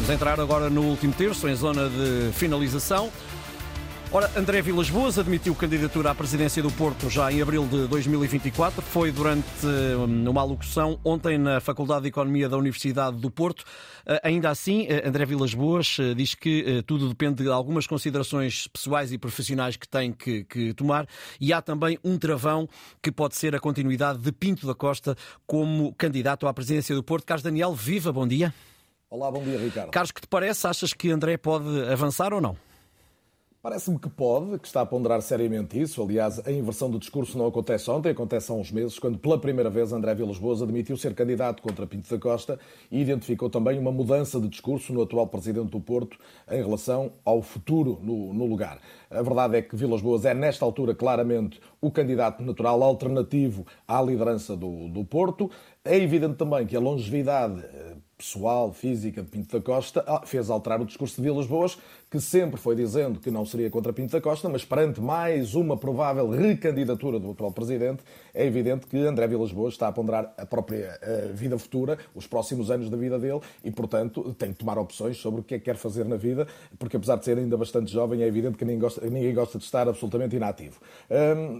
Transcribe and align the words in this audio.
Vamos 0.00 0.14
entrar 0.14 0.40
agora 0.40 0.70
no 0.70 0.80
último 0.84 1.12
terço, 1.12 1.46
em 1.46 1.54
zona 1.54 1.86
de 1.90 2.32
finalização. 2.32 3.12
Ora, 4.10 4.30
André 4.34 4.62
Vilas 4.62 4.88
Boas 4.88 5.18
admitiu 5.18 5.54
candidatura 5.54 6.10
à 6.10 6.14
presidência 6.14 6.62
do 6.62 6.70
Porto 6.70 7.10
já 7.10 7.30
em 7.30 7.42
abril 7.42 7.66
de 7.66 7.86
2024. 7.86 8.80
Foi 8.80 9.12
durante 9.12 9.46
hum, 9.62 10.24
uma 10.26 10.40
alocução 10.40 10.98
ontem 11.04 11.36
na 11.36 11.60
Faculdade 11.60 12.04
de 12.04 12.08
Economia 12.08 12.48
da 12.48 12.56
Universidade 12.56 13.18
do 13.18 13.30
Porto. 13.30 13.62
Eh, 14.06 14.20
ainda 14.24 14.48
assim, 14.48 14.86
eh, 14.88 15.06
André 15.06 15.26
Vilas 15.26 15.52
Boas 15.52 15.98
eh, 16.00 16.14
diz 16.14 16.34
que 16.34 16.82
tudo 16.86 17.06
depende 17.06 17.42
de 17.42 17.50
algumas 17.50 17.86
considerações 17.86 18.68
pessoais 18.68 19.12
e 19.12 19.18
profissionais 19.18 19.76
que 19.76 19.86
tem 19.86 20.12
que, 20.12 20.44
que 20.44 20.72
tomar 20.72 21.06
e 21.38 21.52
há 21.52 21.60
também 21.60 21.98
um 22.02 22.16
travão 22.16 22.66
que 23.02 23.12
pode 23.12 23.36
ser 23.36 23.54
a 23.54 23.60
continuidade 23.60 24.18
de 24.18 24.32
Pinto 24.32 24.66
da 24.66 24.74
Costa 24.74 25.14
como 25.46 25.94
candidato 25.94 26.48
à 26.48 26.54
presidência 26.54 26.94
do 26.94 27.02
Porto. 27.02 27.26
Carlos 27.26 27.42
Daniel, 27.42 27.74
viva, 27.74 28.10
bom 28.10 28.26
dia. 28.26 28.54
Olá, 29.12 29.28
bom 29.28 29.42
dia, 29.42 29.58
Ricardo. 29.58 29.90
Carlos, 29.90 30.12
que 30.12 30.20
te 30.20 30.28
parece? 30.28 30.68
Achas 30.68 30.92
que 30.92 31.10
André 31.10 31.36
pode 31.36 31.66
avançar 31.90 32.32
ou 32.32 32.40
não? 32.40 32.56
Parece-me 33.60 33.98
que 33.98 34.08
pode, 34.08 34.58
que 34.58 34.66
está 34.68 34.80
a 34.82 34.86
ponderar 34.86 35.20
seriamente 35.20 35.78
isso. 35.78 36.00
Aliás, 36.00 36.40
a 36.46 36.50
inversão 36.52 36.88
do 36.88 36.98
discurso 36.98 37.36
não 37.36 37.46
acontece 37.48 37.90
ontem, 37.90 38.10
acontece 38.10 38.52
há 38.52 38.54
uns 38.54 38.70
meses, 38.70 39.00
quando 39.00 39.18
pela 39.18 39.38
primeira 39.38 39.68
vez 39.68 39.92
André 39.92 40.14
Vilas 40.14 40.38
Boas 40.38 40.62
admitiu 40.62 40.96
ser 40.96 41.12
candidato 41.12 41.60
contra 41.60 41.86
Pinto 41.88 42.08
da 42.08 42.18
Costa 42.18 42.58
e 42.88 43.02
identificou 43.02 43.50
também 43.50 43.78
uma 43.80 43.90
mudança 43.92 44.40
de 44.40 44.48
discurso 44.48 44.94
no 44.94 45.02
atual 45.02 45.26
presidente 45.26 45.72
do 45.72 45.80
Porto 45.80 46.16
em 46.48 46.62
relação 46.62 47.12
ao 47.22 47.42
futuro 47.42 47.98
no, 48.00 48.32
no 48.32 48.46
lugar. 48.46 48.80
A 49.10 49.20
verdade 49.20 49.56
é 49.56 49.62
que 49.62 49.74
Vilas 49.76 50.00
Boas 50.00 50.24
é, 50.24 50.32
nesta 50.32 50.64
altura, 50.64 50.94
claramente 50.94 51.60
o 51.80 51.90
candidato 51.90 52.42
natural 52.42 52.82
alternativo 52.82 53.66
à 53.86 54.00
liderança 54.00 54.56
do, 54.56 54.88
do 54.88 55.04
Porto. 55.04 55.50
É 55.84 55.98
evidente 55.98 56.36
também 56.36 56.66
que 56.66 56.76
a 56.76 56.80
longevidade 56.80 57.60
eh, 57.60 57.89
pessoal, 58.20 58.70
física 58.70 59.22
de 59.22 59.30
Pinto 59.30 59.58
da 59.58 59.64
Costa 59.64 60.04
ah, 60.06 60.20
fez 60.26 60.50
alterar 60.50 60.78
o 60.82 60.84
discurso 60.84 61.16
de 61.16 61.22
Vilas 61.22 61.46
Boas, 61.46 61.78
que 62.10 62.20
sempre 62.20 62.60
foi 62.60 62.76
dizendo 62.76 63.18
que 63.18 63.30
não 63.30 63.46
seria 63.46 63.70
contra 63.70 63.94
Pinto 63.94 64.12
da 64.12 64.20
Costa, 64.20 64.46
mas 64.46 64.62
perante 64.62 65.00
mais 65.00 65.54
uma 65.54 65.74
provável 65.74 66.28
recandidatura 66.28 67.18
do 67.18 67.30
atual 67.30 67.50
presidente, 67.50 68.02
é 68.34 68.44
evidente 68.44 68.86
que 68.86 68.98
André 68.98 69.26
Vilas 69.26 69.52
Boas 69.52 69.72
está 69.72 69.88
a 69.88 69.92
ponderar 69.92 70.34
a 70.36 70.44
própria 70.44 70.98
uh, 71.02 71.32
vida 71.32 71.58
futura, 71.58 71.98
os 72.14 72.26
próximos 72.26 72.70
anos 72.70 72.90
da 72.90 72.96
vida 72.96 73.18
dele, 73.18 73.40
e, 73.64 73.70
portanto, 73.70 74.34
tem 74.34 74.52
que 74.52 74.58
tomar 74.58 74.76
opções 74.76 75.16
sobre 75.16 75.40
o 75.40 75.44
que 75.44 75.54
é 75.54 75.58
que 75.58 75.64
quer 75.64 75.76
fazer 75.76 76.04
na 76.04 76.16
vida, 76.16 76.46
porque 76.78 76.98
apesar 76.98 77.16
de 77.16 77.24
ser 77.24 77.38
ainda 77.38 77.56
bastante 77.56 77.90
jovem, 77.90 78.22
é 78.22 78.26
evidente 78.26 78.58
que 78.58 78.64
ninguém 78.66 78.80
gosta, 78.80 79.00
ninguém 79.08 79.32
gosta 79.32 79.56
de 79.56 79.64
estar 79.64 79.88
absolutamente 79.88 80.36
inativo. 80.36 80.78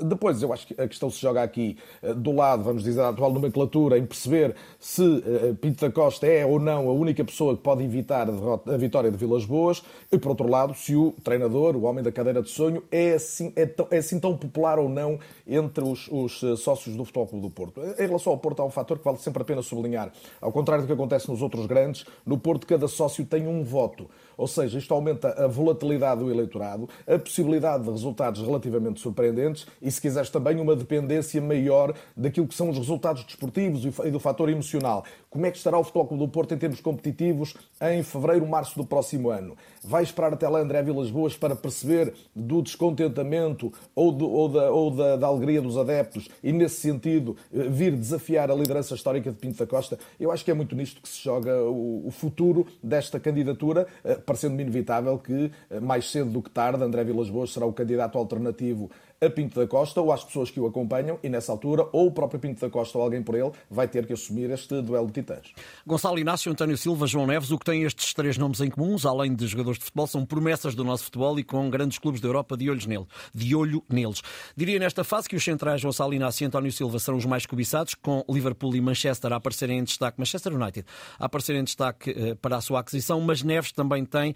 Depois, 0.00 0.40
eu 0.40 0.52
acho 0.52 0.68
que 0.68 0.80
a 0.80 0.88
questão 0.88 1.10
se 1.10 1.20
joga 1.20 1.42
aqui 1.42 1.76
uh, 2.02 2.14
do 2.14 2.32
lado, 2.32 2.62
vamos 2.62 2.82
dizer, 2.82 3.00
da 3.00 3.10
atual 3.10 3.32
nomenclatura, 3.32 3.98
em 3.98 4.06
perceber 4.06 4.54
se 4.78 5.02
uh, 5.02 5.54
Pinto 5.60 5.84
da 5.84 5.92
Costa 5.92 6.26
é 6.26 6.45
ou 6.46 6.58
não 6.58 6.88
a 6.88 6.92
única 6.92 7.24
pessoa 7.24 7.56
que 7.56 7.62
pode 7.62 7.82
evitar 7.84 8.28
a 8.28 8.76
vitória 8.76 9.10
de 9.10 9.16
Vilas 9.16 9.44
Boas, 9.44 9.82
e 10.10 10.18
por 10.18 10.30
outro 10.30 10.48
lado, 10.48 10.74
se 10.74 10.94
o 10.94 11.12
treinador, 11.22 11.76
o 11.76 11.82
homem 11.82 12.02
da 12.02 12.12
cadeira 12.12 12.42
de 12.42 12.48
sonho, 12.48 12.82
é 12.90 13.12
assim, 13.12 13.52
é 13.56 13.66
tão, 13.66 13.86
é 13.90 13.98
assim 13.98 14.18
tão 14.18 14.36
popular 14.36 14.78
ou 14.78 14.88
não 14.88 15.18
entre 15.46 15.84
os, 15.84 16.08
os 16.10 16.42
eh, 16.42 16.56
sócios 16.56 16.96
do 16.96 17.04
Futebol 17.04 17.26
Clube 17.26 17.42
do 17.46 17.50
Porto. 17.50 17.80
Em 17.80 18.06
relação 18.06 18.32
ao 18.32 18.38
Porto, 18.38 18.60
há 18.60 18.64
um 18.64 18.70
fator 18.70 18.98
que 18.98 19.04
vale 19.04 19.18
sempre 19.18 19.42
a 19.42 19.44
pena 19.44 19.62
sublinhar. 19.62 20.12
Ao 20.40 20.52
contrário 20.52 20.84
do 20.84 20.86
que 20.86 20.92
acontece 20.92 21.28
nos 21.28 21.42
outros 21.42 21.66
grandes, 21.66 22.04
no 22.24 22.38
Porto 22.38 22.66
cada 22.66 22.88
sócio 22.88 23.24
tem 23.24 23.46
um 23.46 23.64
voto. 23.64 24.08
Ou 24.36 24.46
seja, 24.46 24.78
isto 24.78 24.92
aumenta 24.92 25.30
a 25.42 25.46
volatilidade 25.46 26.20
do 26.20 26.30
eleitorado, 26.30 26.88
a 27.06 27.18
possibilidade 27.18 27.84
de 27.84 27.90
resultados 27.90 28.42
relativamente 28.42 29.00
surpreendentes 29.00 29.66
e, 29.80 29.90
se 29.90 30.00
quiseres, 30.00 30.28
também 30.28 30.60
uma 30.60 30.76
dependência 30.76 31.40
maior 31.40 31.94
daquilo 32.16 32.46
que 32.46 32.54
são 32.54 32.68
os 32.68 32.76
resultados 32.76 33.24
desportivos 33.24 33.84
e 34.04 34.10
do 34.10 34.20
fator 34.20 34.48
emocional. 34.50 35.04
Como 35.30 35.46
é 35.46 35.50
que 35.50 35.56
estará 35.56 35.78
o 35.78 35.84
Futebol 35.84 36.06
Clube 36.06 36.26
do 36.26 36.30
Porto 36.36 36.52
em 36.52 36.58
termos 36.58 36.82
competitivos 36.82 37.54
em 37.80 38.02
fevereiro, 38.02 38.46
março 38.46 38.76
do 38.76 38.84
próximo 38.84 39.30
ano? 39.30 39.56
Vai 39.82 40.02
esperar 40.02 40.34
até 40.34 40.46
lá 40.46 40.58
André 40.58 40.82
Vilas 40.82 41.10
Boas 41.10 41.34
para 41.34 41.56
perceber 41.56 42.12
do 42.34 42.60
descontentamento 42.60 43.72
ou, 43.94 44.12
do, 44.12 44.30
ou, 44.30 44.46
da, 44.46 44.70
ou 44.70 44.90
da, 44.90 45.16
da, 45.16 45.26
alegria 45.26 45.62
dos 45.62 45.78
adeptos 45.78 46.28
e, 46.44 46.52
nesse 46.52 46.78
sentido, 46.78 47.38
eh, 47.50 47.70
vir 47.70 47.96
desafiar 47.96 48.50
a 48.50 48.54
liderança 48.54 48.94
histórica 48.94 49.32
de 49.32 49.38
Pinto 49.38 49.56
da 49.56 49.66
Costa? 49.66 49.98
Eu 50.20 50.30
acho 50.30 50.44
que 50.44 50.50
é 50.50 50.54
muito 50.54 50.76
nisto 50.76 51.00
que 51.00 51.08
se 51.08 51.24
joga 51.24 51.58
o, 51.62 52.06
o 52.06 52.10
futuro 52.10 52.66
desta 52.82 53.18
candidatura 53.18 53.86
eh, 54.04 54.16
parecendo-me 54.16 54.62
inevitável 54.62 55.16
que, 55.16 55.50
eh, 55.70 55.80
mais 55.80 56.10
cedo 56.10 56.28
do 56.28 56.42
que 56.42 56.50
tarde, 56.50 56.84
André 56.84 57.02
Vilas 57.02 57.30
Boas 57.30 57.50
será 57.50 57.64
o 57.64 57.72
candidato 57.72 58.18
alternativo 58.18 58.90
a 59.20 59.30
Pinto 59.30 59.58
da 59.58 59.66
Costa 59.66 60.00
ou 60.00 60.12
às 60.12 60.24
pessoas 60.24 60.50
que 60.50 60.60
o 60.60 60.66
acompanham 60.66 61.18
e 61.22 61.28
nessa 61.28 61.52
altura 61.52 61.88
ou 61.92 62.08
o 62.08 62.12
próprio 62.12 62.38
Pinto 62.38 62.60
da 62.60 62.70
Costa 62.70 62.98
ou 62.98 63.04
alguém 63.04 63.22
por 63.22 63.34
ele 63.34 63.50
vai 63.70 63.88
ter 63.88 64.06
que 64.06 64.12
assumir 64.12 64.50
este 64.50 64.80
duelo 64.82 65.06
de 65.06 65.14
titãs. 65.14 65.52
Gonçalo 65.86 66.18
Inácio, 66.18 66.50
António 66.50 66.76
Silva, 66.76 67.06
João 67.06 67.26
Neves, 67.26 67.50
o 67.50 67.58
que 67.58 67.64
tem 67.64 67.82
estes 67.82 68.12
três 68.12 68.36
nomes 68.36 68.60
em 68.60 68.70
comuns, 68.70 69.06
além 69.06 69.34
de 69.34 69.46
jogadores 69.46 69.78
de 69.78 69.84
futebol, 69.84 70.06
são 70.06 70.24
promessas 70.24 70.74
do 70.74 70.84
nosso 70.84 71.04
futebol 71.04 71.38
e 71.38 71.44
com 71.44 71.68
grandes 71.70 71.98
clubes 71.98 72.20
da 72.20 72.28
Europa 72.28 72.56
de, 72.56 72.68
olhos 72.70 72.86
nele, 72.86 73.06
de 73.34 73.54
olho 73.54 73.82
neles. 73.88 74.22
Diria 74.56 74.78
nesta 74.78 75.04
fase 75.04 75.28
que 75.28 75.36
os 75.36 75.44
centrais 75.44 75.82
Gonçalo 75.82 76.14
Inácio 76.14 76.44
e 76.44 76.46
António 76.46 76.72
Silva 76.72 76.98
serão 76.98 77.18
os 77.18 77.24
mais 77.24 77.46
cobiçados, 77.46 77.94
com 77.94 78.24
Liverpool 78.28 78.74
e 78.76 78.80
Manchester 78.80 79.32
a 79.32 79.36
aparecerem 79.36 79.78
em 79.78 79.84
destaque, 79.84 80.18
Manchester 80.18 80.54
United 80.54 80.86
a 81.18 81.26
aparecerem 81.26 81.60
em 81.60 81.64
destaque 81.64 82.10
uh, 82.10 82.36
para 82.36 82.56
a 82.56 82.60
sua 82.60 82.80
aquisição, 82.80 83.20
mas 83.20 83.42
Neves 83.42 83.72
também 83.72 84.04
tem 84.04 84.30
uh, 84.30 84.34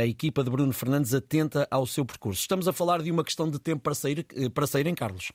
a 0.00 0.06
equipa 0.06 0.42
de 0.42 0.50
Bruno 0.50 0.72
Fernandes 0.72 1.14
atenta 1.14 1.66
ao 1.70 1.86
seu 1.86 2.04
percurso. 2.04 2.40
Estamos 2.40 2.68
a 2.68 2.72
falar 2.72 3.02
de 3.02 3.10
uma 3.10 3.24
questão 3.24 3.50
de 3.50 3.58
tempo 3.58 3.82
para 3.82 3.94
sair, 3.94 4.13
uh, 4.20 4.50
para 4.50 4.66
sair 4.66 4.86
em 4.86 4.94
Carlos? 4.94 5.32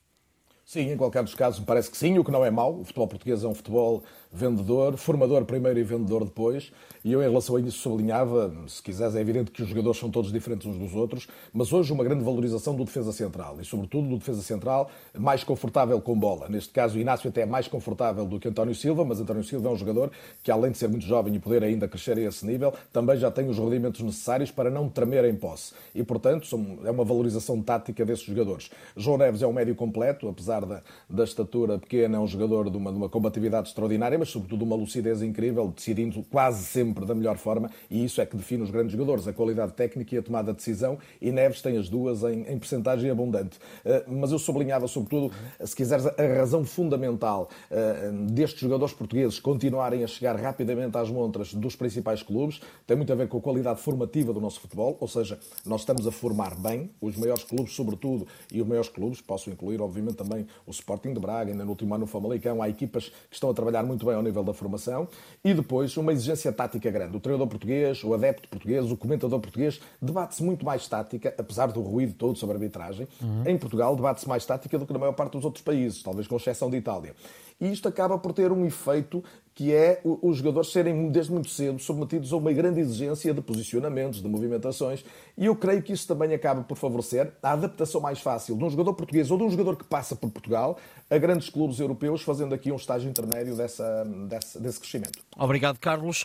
Sim, 0.72 0.92
em 0.92 0.98
qualquer 0.98 1.24
dos 1.24 1.34
casos 1.34 1.60
me 1.60 1.66
parece 1.66 1.90
que 1.90 1.98
sim, 1.98 2.20
o 2.20 2.24
que 2.24 2.30
não 2.30 2.46
é 2.46 2.52
mau. 2.52 2.82
O 2.82 2.84
futebol 2.84 3.08
português 3.08 3.44
é 3.44 3.48
um 3.48 3.56
futebol 3.56 4.04
vendedor, 4.32 4.96
formador 4.98 5.44
primeiro 5.44 5.80
e 5.80 5.84
vendedor 5.84 6.24
depois. 6.24 6.72
E 7.04 7.12
eu, 7.12 7.24
em 7.24 7.28
relação 7.28 7.56
a 7.56 7.60
isso, 7.60 7.80
sublinhava, 7.80 8.54
se 8.68 8.84
quiseres, 8.84 9.16
é 9.16 9.20
evidente 9.22 9.50
que 9.50 9.64
os 9.64 9.70
jogadores 9.70 10.00
são 10.00 10.12
todos 10.12 10.32
diferentes 10.32 10.68
uns 10.68 10.78
dos 10.78 10.94
outros, 10.94 11.28
mas 11.52 11.74
hoje 11.74 11.92
uma 11.92 12.04
grande 12.04 12.24
valorização 12.24 12.76
do 12.76 12.86
defesa 12.86 13.12
central 13.12 13.60
e, 13.60 13.66
sobretudo, 13.66 14.10
do 14.10 14.18
defesa 14.20 14.44
central 14.44 14.92
mais 15.18 15.44
confortável 15.44 16.00
com 16.02 16.16
bola. 16.20 16.48
Neste 16.48 16.72
caso, 16.72 17.00
Inácio 17.00 17.30
até 17.30 17.42
é 17.42 17.46
mais 17.48 17.68
confortável 17.68 18.24
do 18.28 18.40
que 18.40 18.48
António 18.48 18.76
Silva, 18.76 19.04
mas 19.04 19.20
António 19.20 19.44
Silva 19.44 19.70
é 19.70 19.72
um 19.72 19.76
jogador 19.76 20.12
que, 20.44 20.52
além 20.52 20.72
de 20.72 20.78
ser 20.78 20.88
muito 20.88 21.04
jovem 21.04 21.34
e 21.34 21.40
poder 21.40 21.64
ainda 21.64 21.88
crescer 21.88 22.16
a 22.16 22.22
esse 22.22 22.46
nível, 22.46 22.76
também 22.94 23.18
já 23.18 23.32
tem 23.32 23.50
os 23.50 23.58
rudimentos 23.58 24.02
necessários 24.02 24.52
para 24.52 24.70
não 24.70 24.88
tremer 24.88 25.26
em 25.26 25.36
posse. 25.36 25.74
E, 25.96 26.04
portanto, 26.04 26.46
é 26.86 26.92
uma 26.92 27.04
valorização 27.04 27.60
tática 27.60 28.06
desses 28.06 28.26
jogadores. 28.26 28.70
João 28.96 29.18
Neves 29.18 29.42
é 29.42 29.48
um 29.48 29.54
médio 29.54 29.74
completo, 29.74 30.28
apesar 30.28 30.59
da, 30.66 30.82
da 31.10 31.24
estatura 31.24 31.80
pequena, 31.80 32.18
é 32.18 32.20
um 32.20 32.28
jogador 32.28 32.70
de 32.70 32.78
uma, 32.78 32.92
de 32.92 32.98
uma 32.98 33.10
combatividade 33.10 33.70
extraordinária 33.70 34.20
mas 34.20 34.30
sobretudo 34.30 34.64
uma 34.64 34.76
lucidez 34.76 35.22
incrível, 35.22 35.68
decidindo 35.68 36.24
quase 36.30 36.64
sempre 36.64 37.06
da 37.06 37.16
melhor 37.16 37.38
forma, 37.38 37.70
e 37.90 38.04
isso 38.04 38.22
é 38.22 38.26
que 38.26 38.36
define 38.36 38.64
os 38.64 38.70
grandes 38.70 38.92
jogadores, 38.92 39.28
a 39.28 39.34
qualidade 39.34 39.74
técnica 39.74 40.16
e 40.16 40.18
a 40.18 40.22
tomada 40.22 40.52
de 40.52 40.58
decisão, 40.58 40.98
e 41.22 41.32
Neves 41.32 41.62
tem 41.62 41.78
as 41.78 41.90
duas 41.90 42.24
em, 42.24 42.42
em 42.42 42.58
percentagem 42.58 43.10
abundante. 43.10 43.58
Uh, 43.86 44.12
mas 44.12 44.32
eu 44.32 44.40
sublinhava, 44.40 44.88
sobretudo, 44.88 45.34
se 45.64 45.76
quiseres, 45.76 46.06
a 46.06 46.38
razão 46.38 46.64
fundamental 46.66 47.50
uh, 47.72 48.26
destes 48.32 48.60
jogadores 48.60 48.94
portugueses 48.94 49.40
continuarem 49.40 50.04
a 50.04 50.08
chegar 50.08 50.36
rapidamente 50.36 50.98
às 50.98 51.10
montras 51.10 51.54
dos 51.54 51.76
principais 51.76 52.22
clubes, 52.22 52.62
tem 52.86 52.98
muito 52.98 53.12
a 53.12 53.16
ver 53.16 53.28
com 53.28 53.38
a 53.38 53.42
qualidade 53.42 53.80
formativa 53.82 54.34
do 54.34 54.42
nosso 54.42 54.60
futebol, 54.60 54.98
ou 55.00 55.08
seja, 55.08 55.40
nós 55.66 55.82
estamos 55.82 56.06
a 56.08 56.12
formar 56.12 56.56
bem, 56.56 56.90
os 57.02 57.16
maiores 57.16 57.44
clubes, 57.44 57.74
sobretudo, 57.74 58.28
e 58.52 58.62
os 58.62 58.68
maiores 58.68 58.90
clubes, 58.90 59.22
posso 59.22 59.50
incluir, 59.50 59.82
obviamente, 59.82 60.16
também 60.16 60.46
o 60.66 60.72
Sporting 60.72 61.14
de 61.14 61.20
Braga, 61.20 61.52
ainda 61.52 61.64
no 61.64 61.72
último 61.72 61.94
ano 61.94 62.04
o 62.04 62.08
Famalicão, 62.08 62.62
há 62.62 62.70
equipas 62.70 63.10
que 63.10 63.36
estão 63.36 63.50
a 63.50 63.54
trabalhar 63.54 63.84
muito 63.84 64.06
bem 64.06 64.16
ao 64.16 64.24
nível 64.24 64.44
da 64.44 64.54
formação, 64.54 65.08
e 65.44 65.54
depois 65.54 65.96
uma 65.98 66.12
exigência 66.14 66.52
tática 66.52 66.90
grande. 66.92 67.18
O 67.18 67.20
treinador 67.20 67.48
português, 67.48 68.04
o 68.04 68.14
adepto 68.14 68.48
português, 68.50 68.92
o 68.92 68.98
comentador 68.98 69.40
português, 69.40 69.80
debate-se 70.02 70.44
muito 70.44 70.66
mais 70.66 70.88
tática, 70.88 71.34
apesar 71.38 71.68
do 71.68 71.82
ruído 71.82 72.14
todo 72.14 72.38
sobre 72.38 72.56
a 72.56 72.58
arbitragem. 72.58 73.08
Uhum. 73.22 73.44
Em 73.46 73.58
Portugal, 73.58 73.96
debate-se 73.96 74.28
mais 74.28 74.46
tática 74.46 74.78
do 74.78 74.86
que 74.86 74.94
na 74.94 75.00
maior 75.00 75.14
parte 75.14 75.34
dos 75.34 75.46
outros 75.46 75.64
países, 75.64 76.04
talvez 76.04 76.28
com 76.28 76.36
exceção 76.36 76.70
de 76.70 76.78
Itália. 76.78 77.14
E 77.60 77.72
isto 77.72 77.88
acaba 77.88 78.18
por 78.18 78.34
ter 78.34 78.52
um 78.52 78.66
efeito 78.66 79.24
que 79.60 79.74
é 79.74 80.00
os 80.04 80.38
jogadores 80.38 80.72
serem 80.72 81.10
desde 81.10 81.34
muito 81.34 81.50
cedo 81.50 81.80
submetidos 81.80 82.32
a 82.32 82.38
uma 82.38 82.54
grande 82.54 82.80
exigência 82.80 83.34
de 83.34 83.42
posicionamentos, 83.42 84.22
de 84.22 84.28
movimentações, 84.30 85.04
e 85.38 85.48
eu 85.48 85.54
creio 85.54 85.84
que 85.84 85.92
isso 85.92 86.08
também 86.08 86.34
acaba 86.34 86.64
por 86.64 86.78
favorecer 86.78 87.34
a 87.44 87.52
adaptação 87.52 88.00
mais 88.00 88.22
fácil 88.22 88.56
de 88.56 88.64
um 88.64 88.70
jogador 88.70 88.94
português 88.94 89.30
ou 89.30 89.38
de 89.38 89.44
um 89.44 89.52
jogador 89.52 89.76
que 89.76 89.84
passa 89.84 90.16
por 90.16 90.32
Portugal 90.32 90.78
a 91.10 91.18
grandes 91.18 91.50
clubes 91.50 91.78
europeus, 91.78 92.22
fazendo 92.22 92.56
aqui 92.56 92.72
um 92.72 92.78
estágio 92.78 93.10
intermédio 93.10 93.54
dessa, 93.54 94.06
desse, 94.30 94.60
desse 94.62 94.80
crescimento. 94.80 95.20
Obrigado, 95.38 95.78
Carlos. 95.78 96.24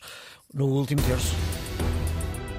No 0.52 0.66
último 0.68 1.02
terço. 1.02 1.34